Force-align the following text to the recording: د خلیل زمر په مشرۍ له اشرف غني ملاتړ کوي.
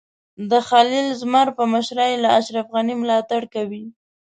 د 0.49 0.51
خلیل 0.67 1.07
زمر 1.21 1.47
په 1.57 1.63
مشرۍ 1.73 2.13
له 2.23 2.29
اشرف 2.39 2.65
غني 2.73 2.95
ملاتړ 3.01 3.41
کوي. 3.53 3.85